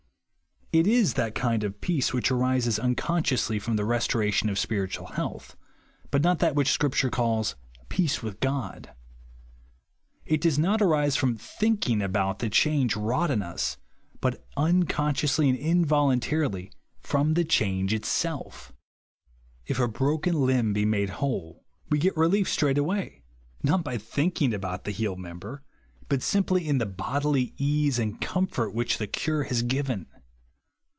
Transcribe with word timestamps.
It 0.73 0.87
is 0.87 1.15
that 1.15 1.35
kind 1.35 1.65
of 1.65 1.81
peace 1.81 2.13
which 2.13 2.31
arises 2.31 2.79
unconsciously 2.79 3.59
from 3.59 3.75
the 3.75 3.83
24i 3.83 3.85
man's 3.85 3.89
own 3.89 3.91
character 3.91 4.13
restoration 4.13 4.49
of 4.49 4.57
sj)iritual 4.57 5.15
health; 5.15 5.57
but 6.11 6.21
not 6.21 6.39
that 6.39 6.55
which 6.55 6.69
Scripture 6.71 7.09
calls" 7.09 7.55
peace 7.89 8.23
with 8.23 8.39
GoJ." 8.39 8.85
It 10.25 10.39
does 10.39 10.57
not 10.57 10.81
arise 10.81 11.17
from 11.17 11.35
thinking 11.35 12.01
about 12.01 12.39
the 12.39 12.49
change 12.49 12.95
wrought 12.95 13.29
in 13.29 13.41
us, 13.41 13.75
but 14.21 14.45
unconsciously 14.55 15.49
and 15.49 15.59
involuntarily 15.59 16.71
from 17.01 17.33
the 17.33 17.43
change 17.43 17.93
itself 17.93 18.71
If 19.65 19.77
a 19.77 19.89
broken 19.89 20.35
limb 20.45 20.71
be 20.71 20.85
made 20.85 21.09
whole, 21.19 21.65
we 21.89 21.99
get 21.99 22.15
relief 22.15 22.47
straightway; 22.47 23.23
not 23.61 23.83
by 23.83 23.97
thinking 23.97 24.53
about 24.53 24.85
the 24.85 24.91
healed 24.91 25.19
member, 25.19 25.63
but 26.07 26.23
simply 26.23 26.65
in 26.65 26.77
the 26.77 26.85
bodily 26.85 27.55
ease 27.57 27.99
and 27.99 28.21
comfort 28.21 28.73
which 28.73 28.99
the 28.99 29.07
cure 29.07 29.43
has 29.43 29.63
q 29.63 29.79
iven. 29.83 30.05